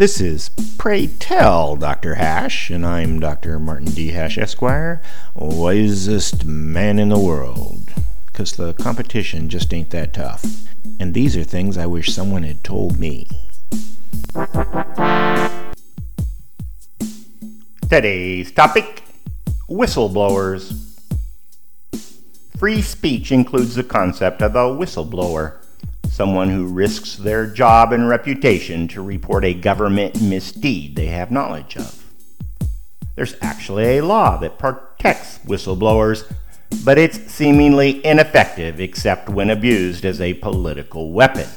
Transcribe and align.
This 0.00 0.18
is 0.18 0.48
Pray 0.78 1.08
Tell 1.08 1.76
Dr. 1.76 2.14
Hash, 2.14 2.70
and 2.70 2.86
I'm 2.86 3.20
Dr. 3.20 3.58
Martin 3.58 3.90
D. 3.90 4.12
Hash, 4.12 4.38
Esquire, 4.38 5.02
wisest 5.34 6.46
man 6.46 6.98
in 6.98 7.10
the 7.10 7.18
world. 7.18 7.92
Because 8.24 8.52
the 8.52 8.72
competition 8.72 9.50
just 9.50 9.74
ain't 9.74 9.90
that 9.90 10.14
tough. 10.14 10.42
And 10.98 11.12
these 11.12 11.36
are 11.36 11.44
things 11.44 11.76
I 11.76 11.84
wish 11.84 12.14
someone 12.14 12.44
had 12.44 12.64
told 12.64 12.98
me. 12.98 13.28
Today's 17.90 18.52
topic 18.52 19.02
whistleblowers. 19.68 20.82
Free 22.56 22.80
speech 22.80 23.30
includes 23.30 23.74
the 23.74 23.84
concept 23.84 24.40
of 24.40 24.56
a 24.56 24.60
whistleblower, 24.60 25.59
someone 26.20 26.50
who 26.50 26.66
risks 26.66 27.16
their 27.16 27.46
job 27.46 27.94
and 27.94 28.06
reputation 28.06 28.86
to 28.86 29.00
report 29.00 29.42
a 29.42 29.54
government 29.54 30.20
misdeed 30.20 30.94
they 30.94 31.06
have 31.06 31.30
knowledge 31.30 31.78
of. 31.78 32.12
There's 33.16 33.36
actually 33.40 33.96
a 33.96 34.04
law 34.04 34.36
that 34.36 34.58
protects 34.58 35.38
whistleblowers, 35.46 36.30
but 36.84 36.98
it's 36.98 37.32
seemingly 37.32 38.04
ineffective 38.04 38.80
except 38.80 39.30
when 39.30 39.48
abused 39.48 40.04
as 40.04 40.20
a 40.20 40.34
political 40.34 41.10
weapon. 41.10 41.48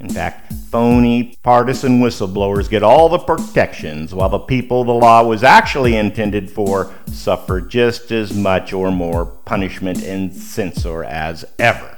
In 0.00 0.08
fact, 0.08 0.52
phony 0.68 1.36
partisan 1.44 2.00
whistleblowers 2.00 2.68
get 2.68 2.82
all 2.82 3.08
the 3.08 3.20
protections 3.20 4.12
while 4.12 4.28
the 4.28 4.40
people 4.40 4.82
the 4.82 4.90
law 4.90 5.22
was 5.22 5.44
actually 5.44 5.94
intended 5.94 6.50
for 6.50 6.92
suffer 7.06 7.60
just 7.60 8.10
as 8.10 8.34
much 8.34 8.72
or 8.72 8.90
more 8.90 9.24
punishment 9.24 10.02
and 10.02 10.34
censor 10.34 11.04
as 11.04 11.44
ever. 11.60 11.96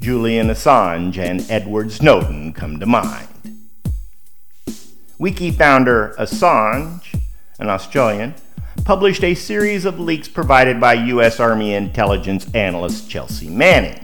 Julian 0.00 0.48
Assange 0.48 1.18
and 1.18 1.44
Edward 1.50 1.92
Snowden 1.92 2.54
come 2.54 2.80
to 2.80 2.86
mind. 2.86 3.28
Wiki 5.18 5.50
founder 5.50 6.14
Assange, 6.18 7.20
an 7.58 7.68
Australian, 7.68 8.34
published 8.86 9.22
a 9.22 9.34
series 9.34 9.84
of 9.84 10.00
leaks 10.00 10.26
provided 10.26 10.80
by 10.80 10.94
U.S. 10.94 11.38
Army 11.38 11.74
intelligence 11.74 12.46
analyst 12.54 13.10
Chelsea 13.10 13.50
Manning. 13.50 14.02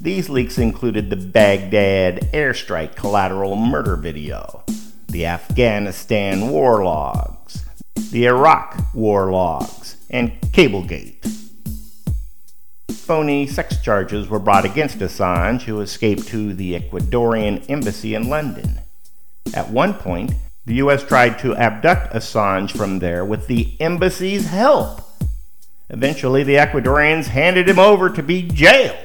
These 0.00 0.28
leaks 0.28 0.58
included 0.58 1.08
the 1.08 1.16
Baghdad 1.16 2.32
airstrike 2.32 2.96
collateral 2.96 3.54
murder 3.54 3.94
video, 3.94 4.64
the 5.06 5.26
Afghanistan 5.26 6.48
war 6.48 6.82
logs, 6.82 7.64
the 8.10 8.26
Iraq 8.26 8.92
war 8.92 9.30
logs, 9.30 9.98
and 10.10 10.32
Cablegate. 10.52 11.24
Phony 13.02 13.48
sex 13.48 13.82
charges 13.82 14.28
were 14.28 14.38
brought 14.38 14.64
against 14.64 14.98
Assange, 14.98 15.62
who 15.62 15.80
escaped 15.80 16.28
to 16.28 16.54
the 16.54 16.78
Ecuadorian 16.78 17.68
embassy 17.68 18.14
in 18.14 18.28
London. 18.28 18.78
At 19.52 19.70
one 19.70 19.94
point, 19.94 20.34
the 20.64 20.74
U.S. 20.74 21.02
tried 21.02 21.40
to 21.40 21.56
abduct 21.56 22.12
Assange 22.14 22.70
from 22.70 23.00
there 23.00 23.24
with 23.24 23.48
the 23.48 23.76
embassy's 23.80 24.46
help. 24.46 25.00
Eventually, 25.90 26.44
the 26.44 26.54
Ecuadorians 26.54 27.26
handed 27.26 27.68
him 27.68 27.80
over 27.80 28.08
to 28.08 28.22
be 28.22 28.42
jailed. 28.42 28.96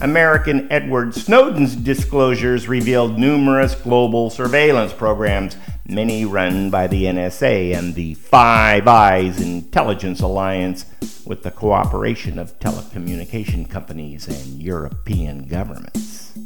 American 0.00 0.70
Edward 0.70 1.12
Snowden's 1.12 1.74
disclosures 1.74 2.68
revealed 2.68 3.18
numerous 3.18 3.74
global 3.74 4.30
surveillance 4.30 4.92
programs, 4.92 5.56
many 5.88 6.24
run 6.24 6.68
by 6.68 6.86
the 6.86 7.04
NSA 7.04 7.74
and 7.74 7.94
the 7.94 8.14
Five 8.14 8.86
Eyes 8.86 9.40
Intelligence 9.40 10.20
Alliance, 10.20 10.84
with 11.24 11.42
the 11.42 11.50
cooperation 11.50 12.38
of 12.38 12.58
telecommunication 12.58 13.68
companies 13.68 14.28
and 14.28 14.62
European 14.62 15.48
governments. 15.48 16.38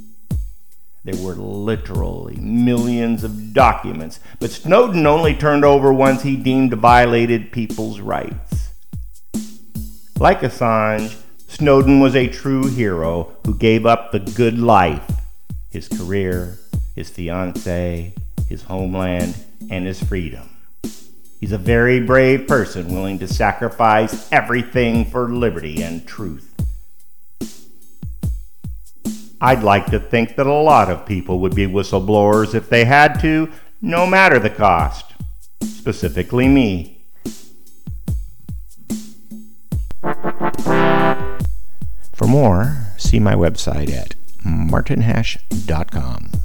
There 1.05 1.21
were 1.21 1.35
literally 1.35 2.37
millions 2.37 3.25
of 3.25 3.53
documents, 3.53 4.21
but 4.39 4.53
Snowden 4.53 5.05
only 5.07 5.35
turned 5.35 5.65
over 5.65 5.93
ones 5.93 6.23
he 6.23 6.37
deemed 6.37 6.75
violated 6.75 7.51
people's 7.51 7.99
rights. 7.99 8.71
Like 10.19 10.43
Assange, 10.43 11.21
Snowden 11.49 11.99
was 11.99 12.15
a 12.15 12.29
true 12.29 12.69
hero 12.69 13.37
who 13.45 13.57
gave 13.57 13.85
up 13.85 14.13
the 14.13 14.21
good 14.21 14.59
life 14.59 15.11
his 15.71 15.89
career, 15.89 16.59
his 16.95 17.09
fiancee, 17.09 18.13
his 18.49 18.63
homeland, 18.63 19.37
and 19.71 19.87
his 19.87 20.03
freedom. 20.03 20.49
He's 21.41 21.53
a 21.53 21.59
very 21.59 22.01
brave 22.01 22.47
person 22.47 22.95
willing 22.95 23.19
to 23.19 23.27
sacrifice 23.27 24.31
everything 24.31 25.05
for 25.05 25.29
liberty 25.29 25.83
and 25.83 26.07
truth. 26.07 26.49
I'd 29.41 29.65
like 29.65 29.87
to 29.87 29.99
think 29.99 30.37
that 30.37 30.47
a 30.47 30.53
lot 30.53 30.89
of 30.89 31.05
people 31.05 31.41
would 31.41 31.57
be 31.57 31.67
whistleblowers 31.67 32.55
if 32.55 32.69
they 32.69 32.85
had 32.85 33.19
to, 33.23 33.51
no 33.81 34.07
matter 34.07 34.39
the 34.39 34.51
cost. 34.51 35.15
Specifically 35.63 36.47
me. 36.47 37.05
For 42.13 42.29
more, 42.29 42.87
see 42.99 43.19
my 43.19 43.35
website 43.35 43.93
at 43.93 44.15
martinhash.com. 44.45 46.42